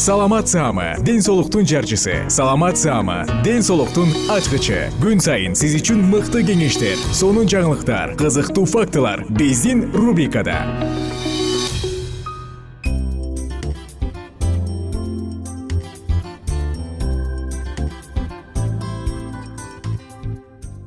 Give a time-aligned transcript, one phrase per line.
[0.00, 2.24] саламат саама ден соолуктун жарчысы.
[2.30, 4.88] Саламат саама ден соолуктун ачкычы.
[4.96, 10.56] Күн сайын сиз үчүн мыкты кеңештер сонун жаңылыктар кызыктуу фактылар биздин рубрикада.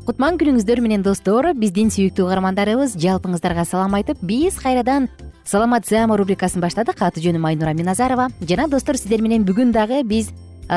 [0.08, 5.06] Кутман күнүңүздөр менен достор биздин сүйүктүү угармандарыбыз жалпыңыздарга салам айтып биз кайрадан
[5.45, 7.01] саламат саама рубрикасын баштадык.
[7.01, 8.29] Аты жөнүм айнура миназарова.
[8.41, 10.31] Жана достор сиздер менен бүгүн дагы биз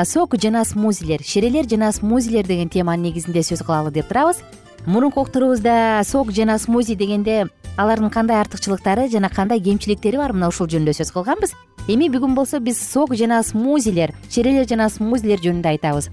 [0.05, 4.43] сок жана смузилер ширелер жана смузилер деген теманын негизинде сөз кылалы деп турабыз.
[4.85, 7.47] Мурунку уктуруубузда сок жана смузи дегенде
[7.77, 11.53] алардын кандай артыкчылыктары жана кандай кемчиликтери бар мына ушул жөнүндө сөз кылганбыз.
[11.87, 16.09] Эми бүгүн болсо биз сок жана смузилер ширелер жана смузилер жөнүндө айтабыз.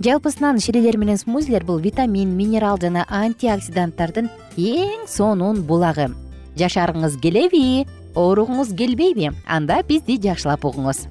[0.00, 6.12] Жалпысынан ширелер менен смузилер бул витамин минерал жана антиоксиданттардын эң сонун булагы.
[6.56, 9.32] Жашарыңыз келеби ооругуңуз келбейби?
[9.46, 11.08] Анда бизди жакшылап угуңуз.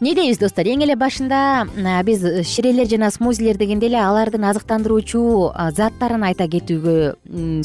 [0.00, 0.64] Эмне дейбиз достор?
[0.64, 1.68] Эң эле башында
[2.06, 5.20] биз ширелер жана смузилер дегенде эле алардын азыктандыруучу
[5.76, 6.94] заттарын айта кетүүгө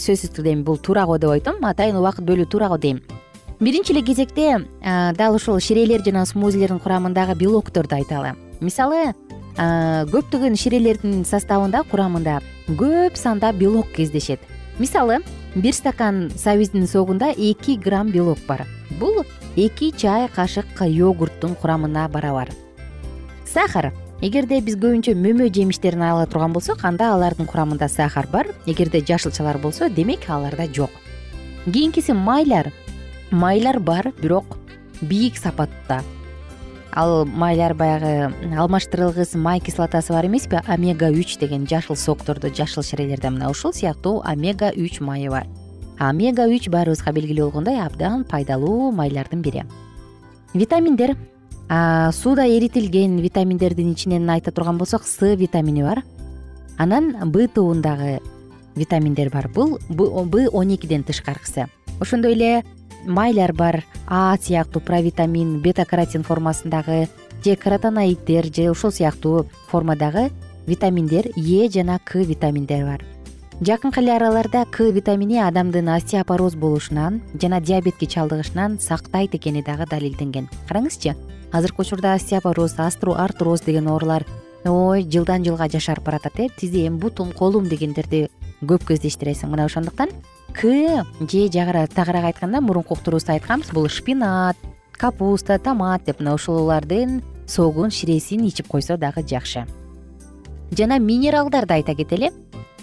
[0.03, 1.63] сөзсүз түрдө эми бул туура го деп айтам.
[1.63, 2.99] Атайын убакыт бөлүү туура го дейм.
[3.61, 4.65] Биринчи эле кезекте
[5.15, 9.13] дал ушул ширелер жана смузилердин курамындагы белокторду айталы мисалы
[9.55, 14.41] көптөгөн ширелердин составында курамында көп санда белок кездешет.
[14.77, 15.21] Мисалы
[15.55, 18.66] бир стакан сабиздин согунда эки грамм белок бар.
[18.99, 19.23] Бул
[19.55, 22.49] эки чай кашык йогурттун курамына барабар.
[23.45, 23.93] Сахар.
[24.21, 28.47] Эгерде биз көбүнчө мөмө жемиштерин ала турган болсок анда алардын курамында сахар бар.
[28.66, 30.91] Эгерде жашылчалар болсо демек аларда жок.
[31.66, 32.72] Кийинкиси майлар.
[33.31, 34.57] Майлар бар бирок
[35.01, 36.03] бийик сапатта
[36.95, 40.61] ал майлар баягы алмаштырылгыс май кислотасы бар эмеспи?
[40.67, 45.45] Омега үч деген жашыл соктордо жашыл ширелерде мына ушул сыяктуу омега үч майы бар.
[46.00, 49.66] Омега үч баарыбызга белгилүү болгондой абдан пайдалуу майлардын бири.
[50.53, 51.17] Витаминдер.
[51.67, 56.03] Сууда эритилген витаминдердин ичинен айта турган болсок с витамини бар.
[56.78, 58.22] Анан б тобундагы
[58.75, 59.50] витаминдер бар.
[59.50, 61.67] Бул б он экиден тышкаркысы
[62.00, 62.63] ошондой эле
[63.05, 63.83] майлар бар.
[64.07, 67.07] А сыяктуу провитамин бета каротин формасындагы
[67.43, 70.31] же каротоноиддер же ушул сыяктуу формадагы
[70.67, 73.05] витаминдер е жана к витаминдери бар.
[73.61, 80.49] Жакынкы эле араларда к витамини адамдын остеопороз болушунан жана диабетке чалдыгышынан сактайт экени дагы далилденген.
[80.67, 81.16] Караңызчы
[81.53, 84.25] азыркы учурда остеопороз артроз деген оорулар
[84.66, 86.49] ой жылдан жылга жашарып баратат э.
[86.57, 88.29] Тизем бутум колум дегендерди
[88.61, 89.49] көп кездештиресиң.
[89.49, 90.09] Мына ошондуктан
[90.55, 93.72] к же тагыраак айтканда мурунку уктуруубузда айтканбыз.
[93.72, 94.55] Бул шпинат
[94.93, 99.66] капуста томат деп мына ушулардын согун ширесин ичип койсо дагы жакшы.
[100.72, 102.31] Жана минералдарды айта кетели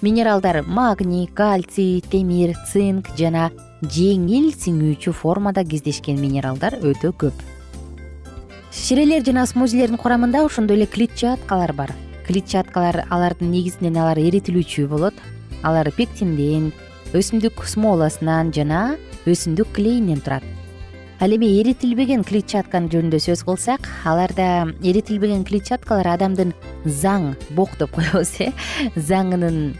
[0.02, 3.50] минералдар магний кальций темир цинк жана
[3.82, 7.34] жеңил сиңүүчү формада кездешкен минералдар өтө көп.
[8.72, 11.92] Ширелер жана смузилердин курамында ошондой эле клетчаткалар бар.
[12.26, 15.14] Клетчаткалар алардын негизинен алар эритилүүчү болот.
[15.62, 16.72] Алар пектинден
[17.12, 18.96] өсүмдүк смоласынан жана
[19.28, 20.44] өсүмдүк клейинен турат.
[21.20, 26.54] Ал эми эритилбеген клетчатканын жөнүндө сөз кылсак аларда эритилбеген клетчаткалар адамдын
[26.86, 28.48] заң бок деп коебуз э?
[28.96, 29.74] Заңынын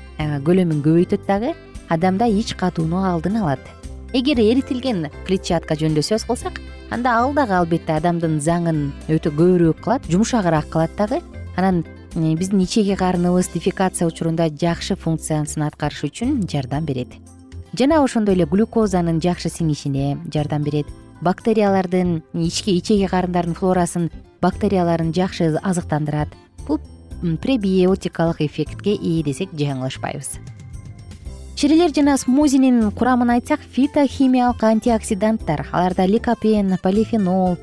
[0.45, 1.55] көлөмүн көбөйтөт дагы
[1.89, 3.65] адамда ич катууну алдын алат.
[4.13, 6.61] Эгер эритилген клетчатка жөнүндө сөз кылсак
[6.93, 11.23] анда ал дагы албетте адамдын заңын өтө көбүрөөк кылат жумшагыраак кылат дагы
[11.57, 11.81] анан
[12.15, 17.09] биздин ичеги карыныбыз дефекация учурунда жакшы функциясын аткарыш үчүн жардам берет.
[17.79, 20.87] Жана ошондой эле глюкозанын жакшы сиңишине жардам берет.
[21.23, 24.11] Бактериялардын ички ичеги карындардын флорасын
[24.43, 26.29] бактерияларын жакшы азыктандырат.
[26.67, 26.81] Бул
[27.23, 30.37] пребиотикалык эффектке ээ десек жаңылышпайбыз.
[31.57, 37.57] Чирилер жана смузинин курамын айтсак фитохимиялык антиоксиданттар аларда ликопен полифенол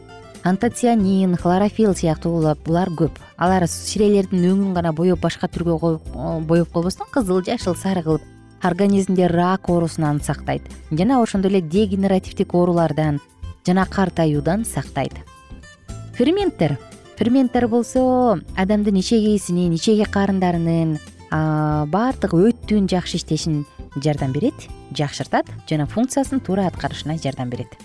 [0.44, 3.20] антоцианин хлорофилл сыяктуу булар көп.
[3.38, 5.78] Алар чирелердин өңүн гана боеп башка түргө
[6.48, 8.22] боеп койбостон кызыл жашыл сары кылып
[8.62, 10.62] организмде рак оорусунан сактайт.
[10.92, 13.20] Жана ошондой эле дегенеративдик оорулардан
[13.66, 15.14] жана картаюудан сактайт.
[16.14, 16.78] Ферменттер.
[17.18, 20.98] Ферменттер болсо адамдын ичегисинин ичеги карындарынын
[21.30, 23.66] баардык өттүн жакшы иштешин
[23.96, 27.76] жардам берет жакшыртат жана функциясын туура аткарышына жардам берет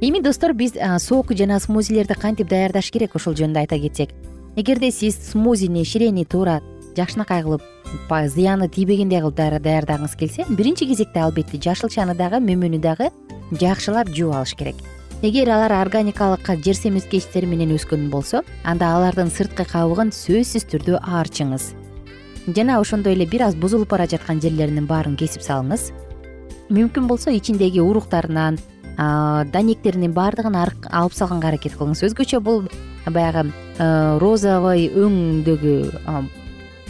[0.00, 4.10] эми достор биз сок жана смузилерди кантип даярдаш керек ошол жөнүндө айта кетсек?
[4.56, 6.60] Эгерде сиз смузини ширени туура
[6.96, 7.62] жакшынакай кылып
[8.10, 13.10] зыяны тийбегендей кылып даярдагыңыз келсе биринчи кезекте албетте жашылчаны дагы мөмөнү дагы
[13.52, 14.76] жакшылап жууп алыш керек.
[15.22, 21.70] Эгер алар органикалык жер семирткечтер менен өскөн болсо анда алардын сырткы кабыгын сөзсүз түрдө аарчыңыз.
[22.54, 25.92] Жана ошондой эле бир аз бузулуп бара жаткан жерлеринин баарын кесип салыңыз.
[26.68, 28.58] Мүмкүн болсо ичиндеги уруктарынан
[28.96, 32.04] данектеринин баардыгын алып салганга аракет кылыңыз.
[32.08, 32.64] Өзгөчө бул
[33.06, 33.50] баягы
[34.22, 35.76] розовый өңдөгү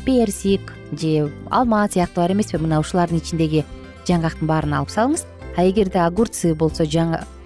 [0.04, 2.58] персик же алма сыяктуулар эмеспи.
[2.60, 3.64] Мына ушулардын ичиндеги
[4.04, 5.24] жаңгактын баарын алып салыңыз.
[5.56, 6.84] А эгерде огурцы болсо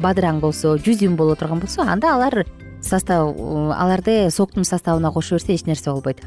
[0.01, 2.47] бадыраң болсо жүзүм боло турган болсо анда алар
[2.81, 3.37] состав
[3.77, 6.23] аларды соктун составына кошо берсе эч нерсе болбойт.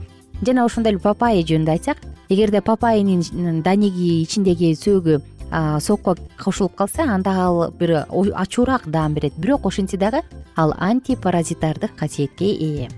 [0.45, 1.97] Жана ошондой эле папайя жөнүндө айтсак
[2.29, 5.21] эгерде папайянын данеги ичиндеги сөөгү
[5.79, 9.33] сокко кошулуп калса анда ал бир ачуураак даам берет.
[9.37, 10.21] Бирок ошентсе дагы
[10.55, 12.89] ал антипаразитардык касиетке ээ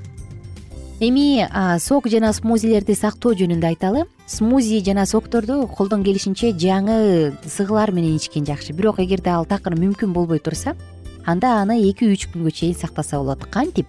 [0.99, 1.47] эми
[1.79, 8.45] сок жана смузилерди сактоо жөнүндө айталы смузи жана сокторду колдон келишинче жаңы сыгылар менен ичкен
[8.45, 8.71] жакшы.
[8.71, 10.75] Бирок эгерде ал такыр мүмкүн болбой турса
[11.25, 13.43] анда аны эки үч күнгө чейин сактаса болот.
[13.51, 13.87] Кантип?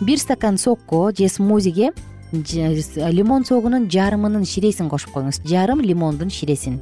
[0.00, 1.92] Бир стакан сокко же смузиге
[2.32, 5.42] лимон согунун жарымынын ширесин кошуп коюңуз.
[5.44, 6.80] Жарым лимондун ширесин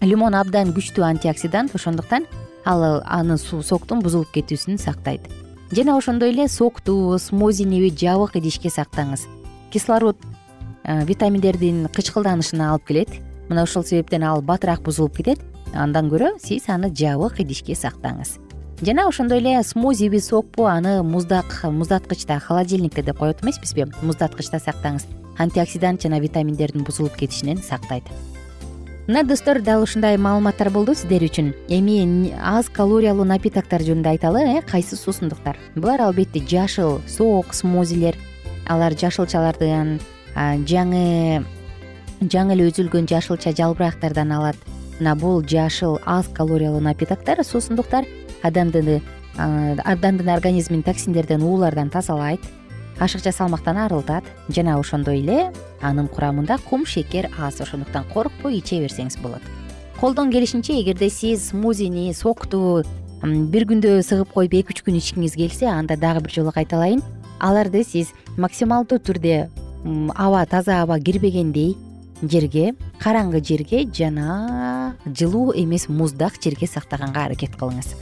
[0.00, 2.24] лимон абдан күчтүү антиоксидант ошондуктан
[2.64, 5.20] ал аны соктун бузулуп кетүүсүн сактайт.
[5.72, 9.26] Жана ошондой эле сокту смузини жабык идишке сактаңыз.
[9.70, 10.16] Кислород
[10.84, 13.10] витаминдердин кычкылданышына алып келет.
[13.48, 15.40] Мына ошол себептен ал батыраак бузулуп кетет.
[15.74, 18.38] Андан көрө сиз аны жабык идишке сактаңыз.
[18.80, 23.86] Жана ошондой эле смузиби сокпу аны муздак муздаткычта холодильникте деп коет эмеспизби?
[24.02, 25.04] Муздаткычта сактаңыз.
[25.38, 28.04] Антиоксидант жана витаминдердин бузулуп кетишинен сактайт
[29.10, 31.50] мына достор дал ушундай маалыматтар болду сиздер үчүн.
[31.66, 35.56] Эми аз калориялуу напитоктор жөнүндө айталы э кайсы суусундуктар?
[35.74, 38.14] Булар албетте жашыл сок смузилер.
[38.68, 39.98] Алар жашылчалардан
[40.36, 41.42] жаңы
[42.22, 44.56] жаңы эле үзүлгөн жашылча жалбырактардан алат.
[45.00, 48.06] Мына бул жашыл аз калориялуу напитоктор суусундуктар
[48.44, 49.02] адамды
[49.36, 52.40] адамдын организмин токсиндерден уулардан тазалайт
[53.00, 59.18] ашыкча салмактан арылтат жана ошондой эле анын курамында кум шекер аз ошондуктан коркпой иче берсеңиз
[59.22, 59.42] болот.
[60.00, 62.84] Колдон келишинче эгерде сиз смузини сокту
[63.22, 67.02] бир күндө сыгып коюп эки үч күн ичкиңиз келсе анда дагы бир жолу кайталайын.
[67.40, 69.48] Аларды сиз максималдуу түрдө
[70.14, 71.76] аба таза аба кирбегендей
[72.22, 77.94] жерге караңгы жерге жана жылуу эмес муздак жерге сактаганга аракет кылыңыз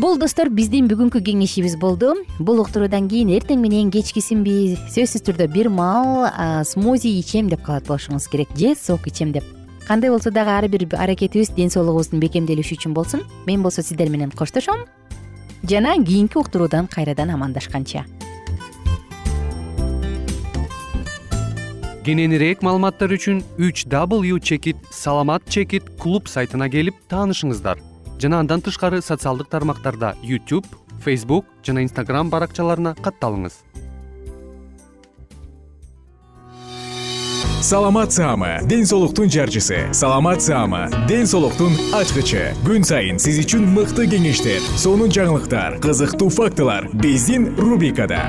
[0.00, 2.14] бул достор биздин бүгүнкү кеңешибиз болду.
[2.38, 8.30] Бул уктуруудан кийин эртең менен кечкисинби сөзсүз түрдө бир маал смузи ичем деп калат болушуңуз
[8.32, 9.44] керек же сок ичем деп.
[9.86, 14.30] Кандай болсо дагы ар бир аракетибиз ден соолугубуздун бекемделиши үчүн болсун мен болсо сиздер менен
[14.30, 14.86] коштошом
[15.68, 18.06] жана кийинки уктуруудан кайрадан амандашканча.
[22.06, 27.89] Кененирээк маалыматтар үчүн үч w чекит саламат чекит клуб сайтына келип таанышыңыздар
[28.20, 30.66] жана андан тышкары социалдык тармактарда youtube
[31.04, 33.64] facebook жана instagram баракчаларына катталыңыз.
[37.60, 39.92] Саламат саама ден соолуктун жарчысы.
[39.92, 42.54] Саламат саама ден соолуктун ачкычы.
[42.64, 48.24] Күн сайын сиз үчүн мыкты кеңештер сонун жаңылыктар кызыктуу фактылар биздин рубрикада.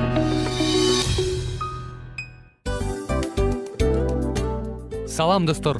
[5.07, 5.79] Салам достор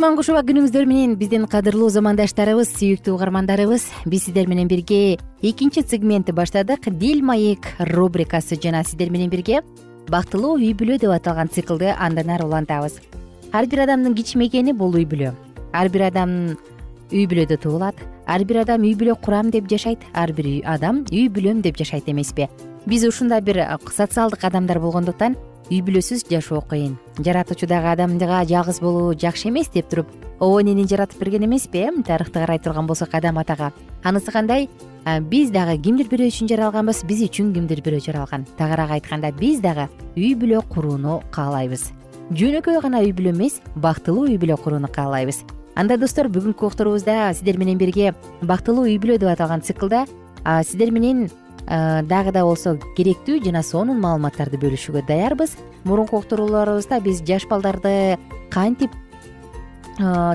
[0.00, 6.32] кутман кушуба күнүңүздөр менен биздин кадырлуу замандаштарыбыз сүйүктүү угармандарыбыз биз сиздер менен бирге экинчи сегментти
[6.32, 9.60] баштадык дил маек рубрикасы жана сиздер менен бирге
[10.08, 12.96] бактылуу үй бүлө деп аталган циклды андан ары улантабыз.
[13.52, 15.34] Ар бир адамдын кичимекени бул үй бүлө.
[15.76, 16.56] Ар бир адам
[17.12, 21.28] үй бүлөдө туулат ар бир адам үй бүлө курам деп жашайт ар бир адам үй
[21.28, 22.48] бүлөм деп жашайт эмеспи.
[22.86, 25.36] Биз ушундай бир социалдык адамдар болгондуктан
[25.70, 26.98] үй бүлөсүз жашоо кыйын.
[27.18, 30.08] Жаратуучу дагы адамга жалгыз болуу жакшы эмес деп туруп
[30.40, 33.72] обо энени жаратып берген эмеспи э тарыхты карай турган болсок адам атага.
[34.02, 34.68] Анысы кандай?
[35.30, 39.88] Биз дагы кимдир бирөө үчүн жаралганбыз биз үчүн кимдир бирөө жаралган тагыраак айтканда биз дагы
[40.16, 41.92] үй бүлө курууну каалайбыз
[42.30, 45.42] жөнөкөй гана үй бүлө эмес бактылуу үй бүлө курууну каалайбыз.
[45.74, 48.12] Анда достор бүгүнкү уктуруубузда сиздер менен бирге
[48.42, 50.04] бактылуу үй бүлө деп аталган циклда
[50.62, 51.28] сиздер менен
[51.66, 55.56] дагы да болсо керектүү жана сонун маалыматтарды бөлүшүүгө даярбыз.
[55.84, 58.18] Мурунку уктурууларыбызда биз жаш балдарды
[58.50, 58.90] кантип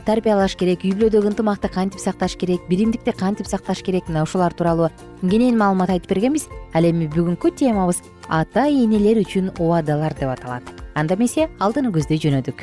[0.06, 4.92] тарбиялаш керек үй бүлөдөгү ынтымакты кантип сакташ керек биримдикти кантип сакташ керек мына ушулар тууралуу
[5.22, 6.46] кенен маалымат айтып бергенбиз.
[6.74, 10.64] Ал эми бүгүнкү темабыз ата энелер үчүн убадалар деп аталат.
[10.94, 12.62] Анда эмесе алдыны көздөй жөнөдүк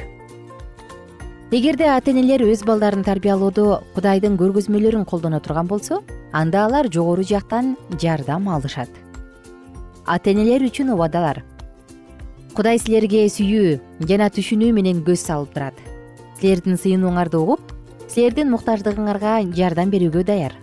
[1.52, 5.98] эгерде ата энелер өз балдарын тарбиялоодо кудайдын көргөзмөлөрүн колдоно турган болсо
[6.32, 8.88] анда алар жогору жактан жардам алышат.
[10.06, 11.42] Ата энелер үчүн убадалар.
[12.56, 15.76] Кудай силерге сүйүү жана түшүнүү менен көз салып турат.
[16.40, 17.74] Силердин сыйынууңарды угуп
[18.08, 20.56] силердин муктаждыгыңарга жардам берүүгө даяр.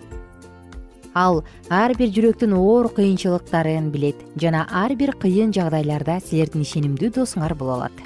[1.14, 7.54] Ал ар бир жүрөктүн оор кыйынчылыктарын билет жана ар бир кыйын жагдайларда силердин ишенимдүү досуңар
[7.54, 8.02] боло алат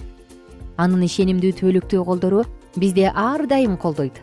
[0.77, 2.43] анын ишенимдүү түбөлүктүү колдору
[2.75, 4.21] бизди ар дайым колдойт.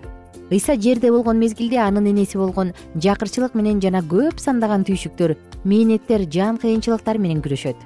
[0.51, 6.59] Ыйса жерде болгон мезгилде анын энеси болгон жакырчылык менен жана көп сандаган түйшүктөр мээнеттер жан
[6.59, 7.77] кыйынчылыктар менен күрөшөт.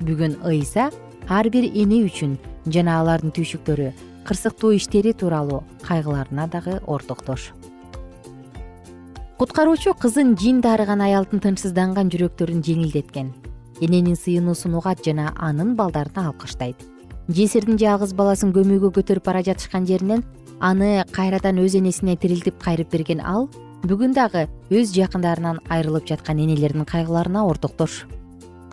[0.00, 0.90] Бүгүн ыйса
[1.28, 3.92] ар бир эне үчүн жана алардын түйшүктөрү
[4.24, 7.50] кырсыктуу иштери тууралуу кайгыларына дагы ортоктош
[9.38, 13.32] куткаруучу кызын жин дарыган аялдын тынчсызданган жүрөктөрүн жеңилдеткен
[13.82, 16.86] эненин сыйынуусун угат жана анын балдарын алкыштайт
[17.30, 20.24] жесирдин жалгыз баласын көмүүгө көтөрүп бара жатышкан жеринен
[20.60, 23.48] аны кайрадан өз энесине тирилтип кайрып берген ал
[23.86, 28.06] бүгүн дагы өз жакындарынан айрылып жаткан энелердин кайгыларына ортоктош.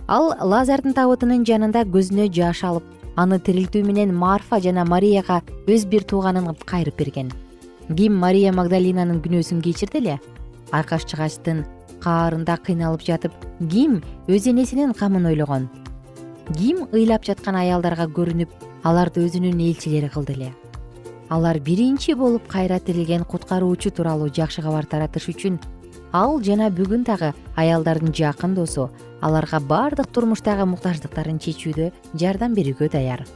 [0.07, 6.03] Ал лазардын табытынын жанында көзүнө жаш алып аны тирилтүү менен марфа жана марияга өз бир
[6.09, 7.29] тууганын кайрып берген.
[7.95, 10.17] Ким мария магдалинанын күнөөсүн кечирди эле?
[10.71, 11.65] Айкаш чыгачтын
[12.01, 13.33] каарында кыйналып жатып
[13.69, 15.69] ким өз энесинин камын ойлогон
[16.57, 18.49] ким ыйлап жаткан аялдарга көрүнүп
[18.87, 20.49] аларды өзүнүн элчилери кылды эле.
[21.29, 25.59] Алар биринчи болуп кайра тирилген куткаруучу тууралуу жакшы кабар таратыш үчүн
[26.11, 28.89] ал жана бүгүн дагы аялдардын жакын досу
[29.21, 33.27] аларга баардык турмуштагы муктаждыктарын чечүүдө жардам берүүгө даяр.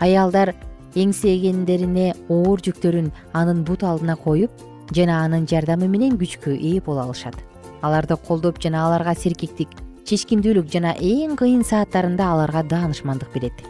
[0.00, 0.54] Аялдар
[0.96, 4.50] эңсегендерине оор жүктөрүн анын бут алдына коюп
[4.90, 7.36] жана анын жардамы менен күчкө ээ боло алышат.
[7.82, 13.62] Аларды колдоп жана аларга серкиктик чечкиндүүлүк жана эң кыйын сааттарында аларга даанышмандык берет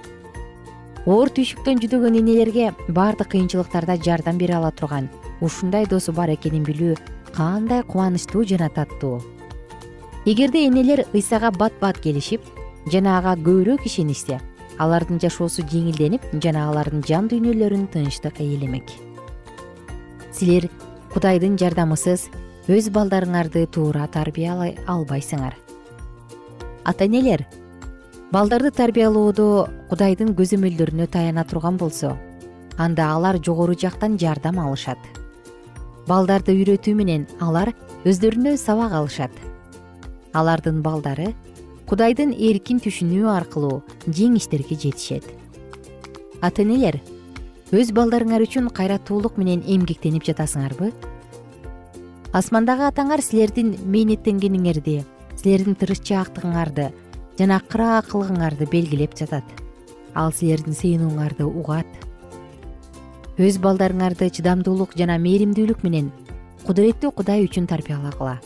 [1.06, 5.08] оор түйшүктөн жүдөгөн энелерге баардык кыйынчылыктарда жардам бере ала турган.
[5.40, 6.94] Ушундай досу бар экенин билүү
[7.34, 9.20] кандай кубанычтуу жана таттуу.
[10.24, 12.46] Эгерде энелер ыйсага бат бат келишип
[12.86, 14.38] жана ага көбүрөөк ишенишсе
[14.78, 18.90] алардын жашоосу жеңилденип жана алардын жан дүйнөлөрүн тынчтык ээлемек
[20.32, 20.68] силер
[21.12, 22.28] кудайдын жардамысыз
[22.72, 25.61] өз балдарыңарды туура тарбиялай албайсыңар
[26.84, 27.46] ата энелер
[28.32, 32.16] балдарды тарбиялоодо кудайдын көзөмөлдөрүнө таяна турган болсо
[32.78, 34.98] анда алар жогору жактан жардам алышат.
[36.08, 37.72] Балдарды үйрөтүү менен алар
[38.04, 39.30] өздөрүнө сабак алышат.
[40.32, 41.32] Алардын балдары
[41.86, 45.28] кудайдын эркин түшүнүү аркылуу жеңиштерге жетишет.
[46.40, 46.98] Ата энелер
[47.70, 50.90] өз балдарыңар үчүн кайраттуулук менен эмгектенип жатасыңарбы?
[52.32, 55.02] Асмандагы атаңар силердин мээнеттенгениңерди
[55.42, 56.88] силердин тырышчаактыгыңарды
[57.38, 59.44] жана кыраакылыгыңарды белгилеп жатат.
[60.14, 61.88] Ал силердин сыйынууңарды угат.
[63.42, 66.12] Өз балдарыңарды чыдамдуулук жана мээримдүүлүк менен
[66.66, 68.36] кудуреттүү кудай үчүн тарбиялагыла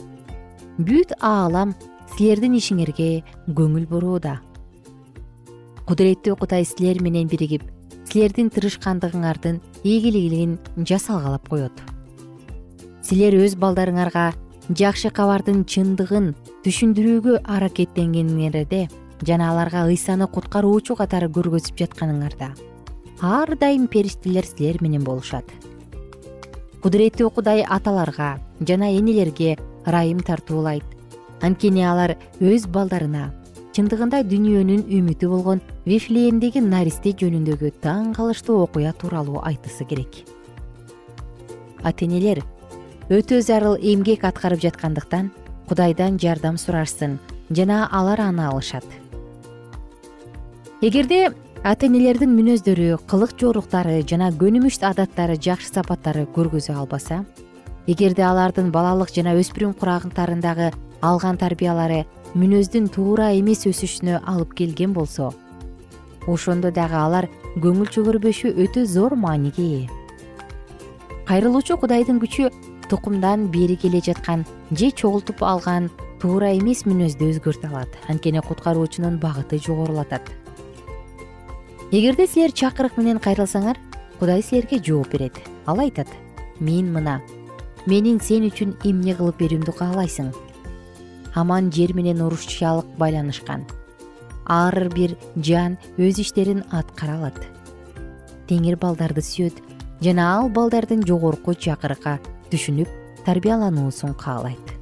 [0.77, 1.73] бүт аалам
[2.15, 4.37] силердин ишиңерге көңүл бурууда.
[5.89, 7.63] Кудуреттүү кудай силер менен биригип
[8.07, 11.73] силердин тырышкандыгыңардын ийгилигин жасалгалап коет.
[13.01, 14.31] Силер өз балдарыңарга
[14.67, 16.33] жакшы кабардын чындыгын
[16.65, 18.87] түшүндүрүүгө аракеттенгениңерде
[19.23, 22.49] жана аларга ыйсаны куткаруучу катары көргөзүп жатканыңарда.
[23.23, 25.47] Ар дайым периштелер силер менен болушат.
[26.83, 29.55] Кудуреттүү кудай аталарга жана энелерге
[29.87, 30.83] ырайым тартуулайт.
[31.41, 33.31] Анткени алар өз балдарына
[33.71, 40.25] чындыгында дүйнөнүн үмүтү болгон вифлеемдеги наристе жөнүндөгү таң калыштуу окуя тууралуу айтысы керек.
[41.83, 42.43] Ата энелер
[43.09, 45.31] өтө зарыл эмгек аткарып жаткандыктан
[45.69, 48.83] кудайдан жардам сурашсын жана алар аны алышат.
[50.81, 51.31] Эгерде
[51.63, 57.23] ата энелердин мүнөздөрү кылык жоруктары жана көнүмүш адаттары жакшы сапаттары көргөзө албаса
[57.87, 62.03] эгерде алардын балалык жана өспүрүм курагынтарындагы алган тарбиялары
[62.35, 65.31] мүнөздүн туура эмес өсүшүнө алып келген болсо
[66.27, 67.29] ошондо дагы алар
[67.63, 69.85] көңүл чөгөрбөшү өтө зор мааниге ээ
[71.27, 72.51] кайрылуучу кудайдын күчү
[72.89, 75.89] тукумдан бери келе жаткан же чогултуп алган
[76.21, 77.89] туура эмес мүнөздү өзгөртө алат.
[78.09, 80.31] Анткени куткаруучунун багыты жогорулатат.
[81.91, 83.77] Эгерде силер чакырык менен кайрылсаңар
[84.19, 85.37] кудай силерге жооп берет.
[85.65, 86.07] Ал айтат
[86.59, 87.21] мен мына
[87.85, 90.33] менин сен үчүн эмне кылып берүүмдү каалайсың?
[91.35, 93.67] Аман жер менен урушчалык байланышкан.
[94.47, 97.39] Ар бир жан өз иштерин аткара алат.
[98.47, 99.61] Теңир балдарды сүйөт
[100.01, 102.17] жана ал балдардын жогорку чакырыкка
[102.51, 102.89] түшүнүп
[103.25, 104.73] тарбиялануусун каалайт.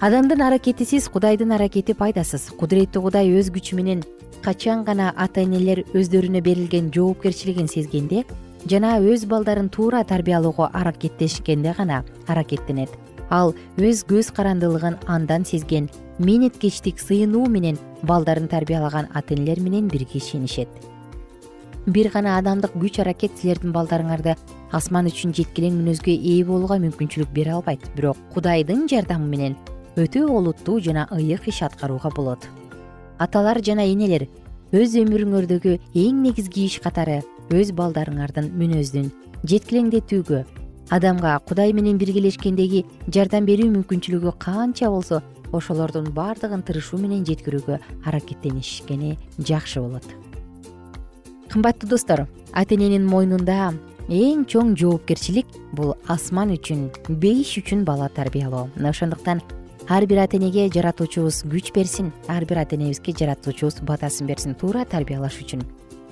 [0.00, 2.48] Адамдын аракетисиз кудайдын аракети пайдасыз.
[2.56, 4.00] Кудуреттүү кудай өз күчү менен
[4.42, 8.24] качан гана ата энелер өздөрүнө берилген жоопкерчилигин сезгенде
[8.64, 12.88] жана өз балдарын туура тарбиялоого аракеттешкенде гана аракеттенет.
[13.30, 20.18] Ал өз көз карандылыгын андан сезген мээнеткечтик сыйынуу менен балдарын тарбиялаган ата энелер менен бирге
[20.18, 20.68] ишенишет.
[21.86, 24.36] Бир гана адамдык күч аракет силердин балдарыңарды
[24.76, 27.82] асман үчүн жеткилең мүнөзгө ээ болууга мүмкүнчүлүк бере албайт.
[27.96, 29.56] Бирок кудайдын жардамы менен
[29.96, 32.46] өтө олуттуу жана ыйык иш аткарууга болот.
[33.18, 34.28] Аталар жана энелер
[34.72, 39.10] өз өмүрүңөрдөгү эң негизги иш катары өз балдарыңардын мүнөздүн
[39.50, 40.44] жеткилеңдетүүгө
[40.94, 45.20] адамга кудай менен биргелешкендеги жардам берүү мүмкүнчүлүгү канча болсо
[45.52, 50.06] ошолордун баардыгын тырышуу менен жеткирүүгө аракеттенишкени жакшы болот.
[51.50, 53.72] Кымбаттуу достор ата эненин мойнунда
[54.10, 55.46] эң чоң жоопкерчилик
[55.78, 56.88] бул асман үчүн
[57.22, 58.66] бейиш үчүн бала тарбиялоо.
[58.74, 59.38] Мына ошондуктан
[59.88, 64.84] ар бир ата энеге жаратуучубуз күч берсин ар бир ата энебизге жаратуучубуз батасын берсин туура
[64.84, 65.62] тарбиялаш үчүн.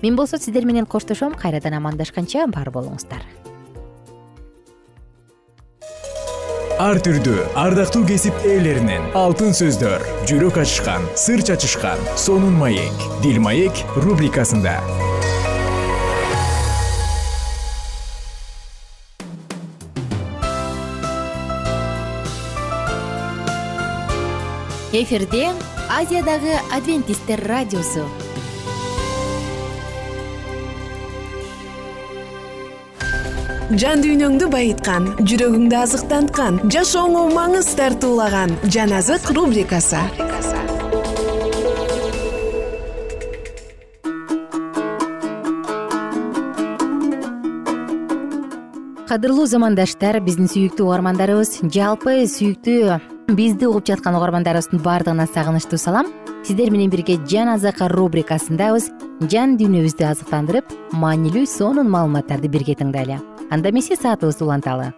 [0.03, 3.27] Мен болсо сиздер менен коштошом кайрадан амандашканча бар болуңуздар.
[6.79, 13.83] Ар түрдүү ардактуу кесип ээлеринен алтын сөздөр жүрөк ачышкан сыр чачышкан сонун маек дил маек
[13.99, 14.79] рубрикасында
[24.93, 25.51] эфирде
[25.93, 28.07] азиядагы адвентисттер радиосу.
[33.69, 40.01] Жан дүйнөңдү байыткан жүрөгүңдү азыктанткан жашооңо маңыз тартуулаган жан азык рубрикасы.
[49.09, 56.07] Кадырлуу замандаштар биздин сүйүктүү угармандарыбыз жалпы сүйүктүү бизди угуп жаткан угармандарыбыздын баардыгына сагынычтуу салам.
[56.45, 58.89] Сиздер менен бирге жан азык рубрикасындабыз
[59.29, 63.19] жан дүйнөбүздү азыктандырып маанилүү сонун маалыматтарды бирге тыңдайлы.
[63.51, 64.93] Анда эмесе саатыбызды уланталы.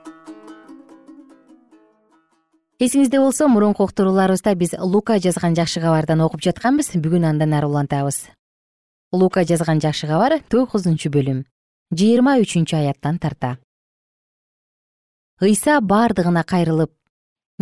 [2.78, 6.94] Эсиңизде болсо мурунку уктурууларыбызда биз лука жазган жакшы кабардан окуп жатканбыз.
[6.94, 8.28] Бүгүн андан ары улантабыз.
[9.12, 11.44] Лука жазган жакшы кабар тогузунчу бөлүм.
[11.90, 13.58] Жыйырма үчүнчү аяттан тарта.
[15.40, 16.92] Ыйса бардыгына кайрылып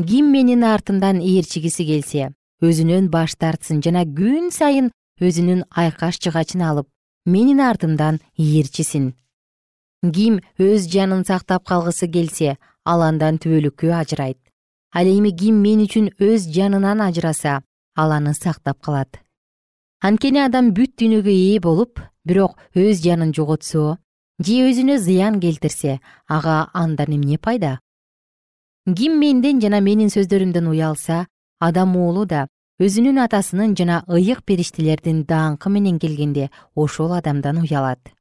[0.07, 2.31] ким менин артымдан ээрчигиси келсе
[2.63, 6.87] өзүнөн баш тартсын жана күн сайын өзүнүн айкаш жыгачын алып
[7.27, 9.15] менин артымдан ээрчисин.
[10.15, 14.39] Ким өз жанын сактап калгысы келсе ал андан түбөлүккө ажырайт.
[14.95, 17.63] Ал эми ким мен үчүн өз жанынан ажыраса
[17.97, 19.19] ал аны сактап калат.
[20.01, 23.99] Анткени адам бүт дүйнөгө ээ болуп бирок өз жанын жоготсо
[24.39, 27.81] же өзүнө зыян келтирсе ага андан эмне пайда
[28.97, 31.27] ким менден жана менин сөздөрүмдөн уялса
[31.61, 32.47] адам уулу да
[32.81, 38.15] өзүнүн атасынын жана ыйык периштелердин даңкы менен келгенде ошол адамдан уялат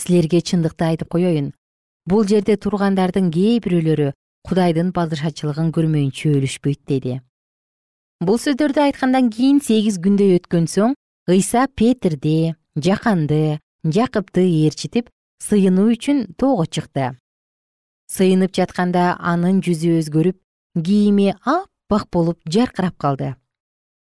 [0.00, 1.52] силерге чындыкты айтып коеюн
[2.06, 4.10] бул жерде тургандардын кээ бирөөлөрү
[4.48, 7.20] кудайдын падышачылыгын көрмөйүнчө өлүшпөйт деди.
[8.20, 10.94] Бул сөздөрдү айткандан кийин сегиз күндөй өткөн соң
[11.30, 15.08] ыйса петирди жаканды жакыпты ээрчитип
[15.46, 17.14] сыйынуу үчүн тоого чыкты
[18.10, 20.38] сыйынып жатканда анын жүзү өзгөрүп
[20.84, 23.34] кийими аппак болуп жаркырап калды.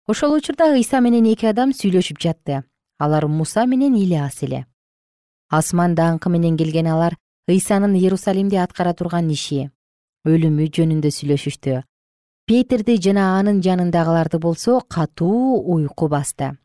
[0.08, 2.64] Ошол учурда ыйса менен эки адам сүйлөшүп жатты.
[3.00, 4.66] Алар муса менен ильяс эле.
[5.50, 9.70] Асман даңкы менен келген алар ыйсанын иерусалимде аткара турган иши
[10.26, 11.82] өлүмү жөнүндө сүйлөшүштү.
[12.46, 16.58] Петирди жана анын жанындагыларды болсо катуу уйку басты.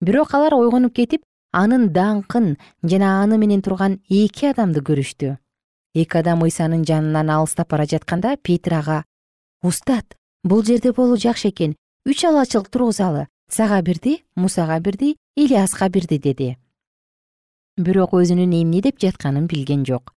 [0.00, 5.36] Бирок алар ойгонуп кетип анын даңкын жана аны менен турган эки адамды көрүштү
[5.94, 9.04] эки адам ыйсанын жанынан алыстап бара жатканда петир ага
[9.62, 11.76] устат бул жерде болуу жакшы экен.
[12.06, 16.56] Үч алачылык тургузалы сага бирди мусага бирди ильяска бирди деди.
[17.76, 20.14] Бирок өзүнүн эмне деп жатканын билген жок.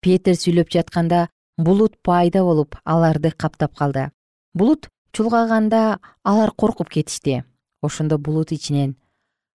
[0.00, 4.10] Петир сүйлөп жатканда булут пайда болуп аларды каптап калды.
[4.54, 7.44] Булут чулгаганда алар коркуп кетишти.
[7.82, 8.96] Ошондо булут ичинен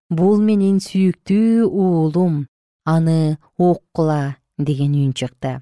[0.10, 2.46] бул менин сүйүктүү уулум
[2.86, 5.62] аны уккула деген үн чыкты.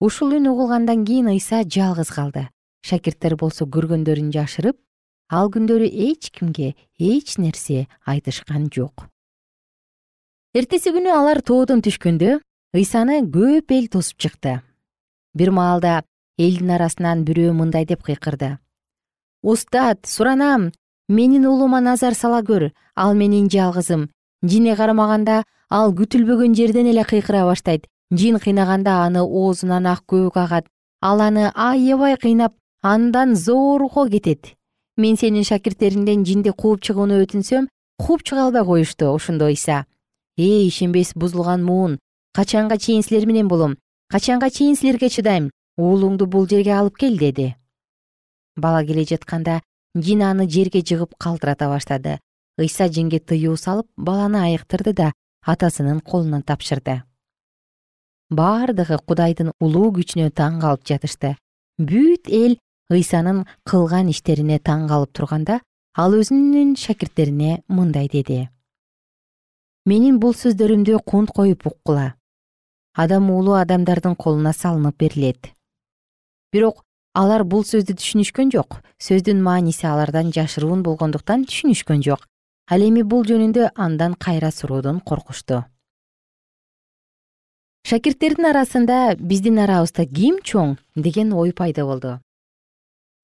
[0.00, 2.48] Ушул үн угулгандан кийин ыйса жалгыз калды.
[2.82, 4.76] Шакирттер болсо көргөндөрүн жашырып
[5.28, 9.08] ал күндөрү эч кимге эч нерсе айтышкан жок.
[10.54, 12.38] Эртеси күнү алар тоодон түшкөндө
[12.76, 14.60] ыйсаны көп эл тосуп чыкты.
[15.34, 16.02] Бир маалда
[16.38, 18.58] элдин арасынан бирөө мындай деп кыйкырды.
[19.42, 20.72] Устат суранам
[21.08, 24.08] менин уулума назар сала көр ал менин жалгызым
[24.42, 30.66] жине кармаганда ал күтүлбөгөн жерден эле кыйкыра баштайт жин кыйнаганда аны оозунан ак көбүк агат.
[31.00, 34.54] Ал аны аябай кыйнап андан зорго кетет.
[34.96, 39.84] Мен сенин шакирттериңден жинди кууп чыгууну өтүнсөм кууп чыга албай коюшту ошондо ыйса
[40.36, 41.98] эй ишенбес бузулган муун.
[42.32, 43.76] Качанга чейин силер менен болом?
[44.08, 45.50] Качанга чейин силерге чыдайм?
[45.76, 47.56] Уулуңду бул жерге алып кел деди.
[48.56, 49.62] Бала келе жатканда
[49.94, 52.20] жин аны жерге жыгып калтырата баштады.
[52.58, 55.12] Ыйса жинге тыюу салып баланы айыктырды да
[55.44, 57.02] атасынын колуна тапшырды
[58.30, 61.36] бардыгы кудайдын улуу күчүнө таң калып жатышты.
[61.78, 62.56] Бүт эл
[62.90, 65.60] ыйсанын кылган иштерине таң калып турганда
[65.94, 68.48] ал өзүнүн шакирттерине мындай деди.
[69.86, 72.14] Менин бул сөздөрүмдү кунт коюп уккула.
[72.94, 75.52] Адам уулу адамдардын колуна салынып берилет.
[76.52, 76.82] Бирок
[77.14, 78.80] алар бул сөздү түшүнүшкөн жок.
[78.98, 82.26] Сөздүн мааниси алардан жашыруун болгондуктан түшүнүшкөн жок.
[82.66, 85.62] Ал эми бул жөнүндө андан кайра суроодон коркушту
[87.86, 90.72] шакирттердин арасында биздин арабызда ким чоң?
[90.96, 92.16] деген ой пайда болду.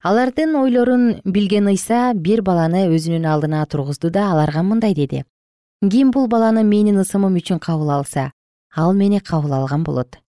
[0.06, 5.24] Алардын ойлорун билген ыйса бир баланы өзүнүн алдына тургузду да аларга мындай деди.
[5.82, 8.30] Ким бул баланы менин ысымым үчүн кабыл алса
[8.76, 10.20] ал мени кабыл алган болот.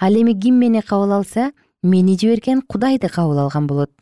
[0.00, 3.92] Ал эми ким мени кабыл алса мени жиберген кудайды кабыл алган болот.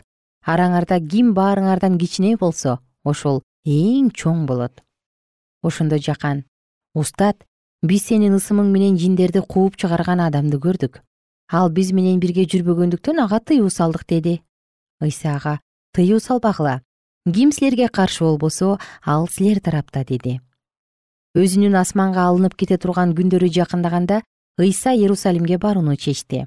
[0.46, 4.80] Араңарда ким баарыңардан кичине болсо ошол эң чоң болот
[5.62, 6.44] ошондо жакан.
[6.94, 7.44] Устат
[7.84, 11.02] биз сенин ысымың менен жиндерди кууп чыгарган адамды көрдүк.
[11.52, 14.38] Ал биз менен бирге жүрбөгөндүктөн ага тыюу салдык деди.
[15.04, 15.58] Ыйса ага
[15.92, 16.80] тыюу салбагыла.
[17.28, 20.40] Ким силерге каршы болбосо ал силер тарапта деди.
[21.36, 24.22] Өзүнүн асманга алынып кете турган күндөрү жакындаганда
[24.58, 26.46] ыйса иерусалимге барууну чечти.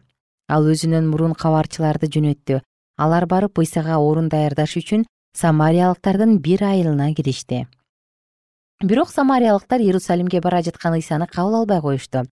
[0.50, 2.62] Ал өзүнөн мурун кабарчыларды жөнөттү.
[2.98, 5.06] Алар барып ыйсага орун даярдаш үчүн
[5.38, 7.68] самариялыктардын бир айылына киришти
[8.84, 12.26] бирок самариялыктар иерусалимге бара жаткан ыйсаны кабыл албай коюшту.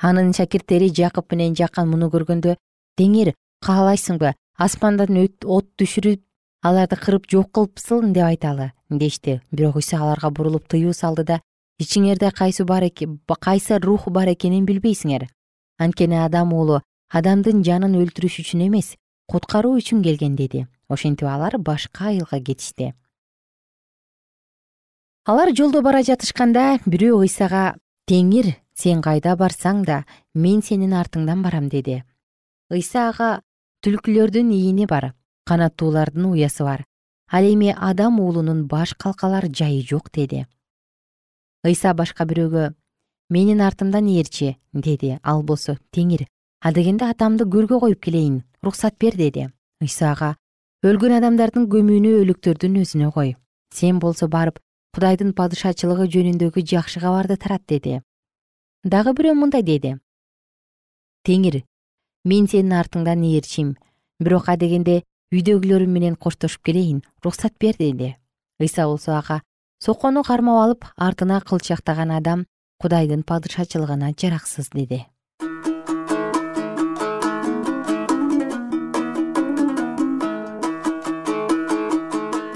[0.00, 2.56] Анын шакирттери жакып менен жакан муну көргөндө
[2.96, 4.32] теңир каалайсыңбы?
[4.56, 6.22] Асмандан от түшүрүп
[6.64, 9.42] аларды кырып жок кылыпсың деп айталы дешти.
[9.52, 11.40] Бирок ыйса аларга бурулуп тыюу салды да
[11.78, 15.28] ичиңерде кайсы кайсы рух бар экенин билбейсиңер.
[15.78, 16.80] Анткени адам уулу
[17.12, 18.96] адамдын жанын өлтүрүш үчүн эмес
[19.28, 20.66] куткаруу үчүн келген деди.
[20.88, 22.94] Ошентип алар башка айылга кетишти
[25.24, 27.74] алар жолдо бара жатышканда бирөө ыйсага
[28.08, 30.04] теңир сен кайда барсаң да
[30.34, 32.02] мен сенин артыңдан барам деди.
[32.72, 33.42] Ыйса ага
[33.84, 35.12] түлкүлөрдүн ийини бар
[35.46, 36.86] канаттуулардын уясы бар.
[37.30, 40.46] Ал эми адам уулунун баш калкалар жайы жок деди.
[41.64, 42.72] Ыйса башка бирөөгө
[43.28, 45.18] менин артымдан ээрчи деди.
[45.22, 46.26] Ал болсо теңир
[46.60, 49.50] адегенде атамды көргө коюп келейин уруксат бер деди.
[49.82, 50.36] Ыйса ага
[50.82, 53.36] өлгөн адамдардын көмүүнү өлүктөрдүн өзүнө кой.
[53.74, 54.58] Сен болсо барып
[54.94, 58.00] кудайдын падышачылыгы жөнүндөгү жакшы кабарды тарат деди.
[58.84, 59.96] Дагы бирөө мындай деди.
[61.26, 61.60] Теңир
[62.24, 63.76] мен сенин артыңдан ээрчим
[64.18, 68.16] бирок адегенде үйдөгүлөрүм менен коштошуп келейин уруксат бер деди.
[68.58, 69.42] Ыйса болсо ага
[69.78, 72.46] соккону кармап алып артына кылчактаган адам
[72.82, 75.04] кудайдын падышачылыгына жараксыз деди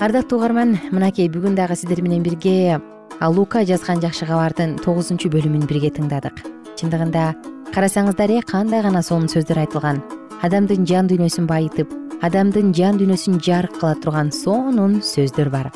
[0.04, 2.76] ардактуу угарман мынакей бүгүн дагы сиздер менен бирге
[3.22, 6.42] лука жазган жакшы кабардын тогузунчу бөлүмүн бирге тыңдадык.
[6.76, 7.32] Чындыгында
[7.72, 10.02] карасаңыздар э кандай гана сонун сөздөр айтылган.
[10.42, 11.88] Адамдын жан дүйнөсүн байытып
[12.20, 15.72] адамдын жан дүйнөсүн жарык кыла турган сонун сөздөр бар.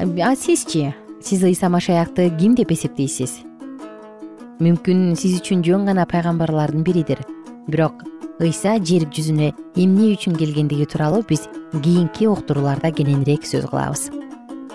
[0.00, 3.42] А сизчи сиз ыйса машаякты ким деп эсептейсиз?
[4.64, 7.20] Мүмкүн сиз үчүн жөн гана пайгамбарлардын биридир.
[7.68, 8.00] Бирок
[8.40, 14.10] ыйса жер жүзүнө эмне үчүн келгендиги тууралуу биз кийинки уктурууларда кененирээк сөз кылабыз.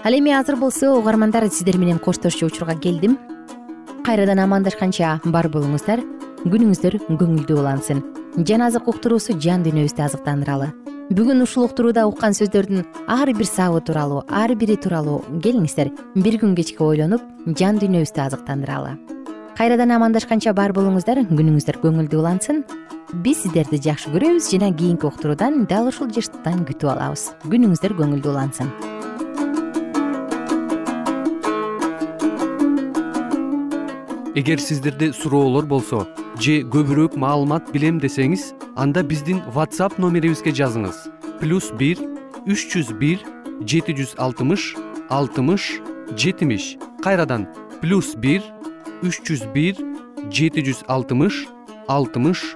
[0.04, 3.18] Ал эми азыр болсо угармандар сиздер менен коштошчу учурга келдим.
[4.04, 6.02] Кайрадан амандашканча бар болуңуздар
[6.46, 8.02] күнүңүздөр көңүлдүү улансын.
[8.38, 10.72] Жан азык уктуруусу жан дүйнөбүздү азыктандыралы.
[11.12, 15.92] Бүгүн ушул уктурууда уккан сөздөрдүн ар бир сабы тууралуу ар бири тууралуу келиңиздер.
[16.16, 17.22] Бир күн кечке ойлонуп
[17.60, 18.96] жан дүйнөбүздү азыктандыралы.
[19.58, 22.64] Кайрадан амандашканча бар болуңуздар күнүңүздөр көңүлдүү улансын
[23.14, 27.32] биз сиздерди жакшы көрөбүз жана кийинки уктуруудан дал ушул жыштыктан күтүп алабыз.
[27.44, 28.72] Күнүңүздөр көңүлдүү улансын.
[34.40, 36.06] Эгер сиздерде суроолор болсо
[36.40, 41.10] же көбүрөөк маалымат билем десеңиз анда биздин whatsapp номерибизге жазыңыз.
[41.44, 42.00] Плюс бир
[42.48, 43.20] үч жүз бир
[43.68, 44.72] жети жүз алтымыш
[45.10, 45.82] алтымыш
[46.16, 46.78] жетимиш.
[47.04, 47.50] Кайрадан
[47.82, 48.42] плюс бир
[49.04, 49.76] үч жүз бир
[50.32, 51.44] жети жүз алтымыш
[51.92, 52.56] алтымыш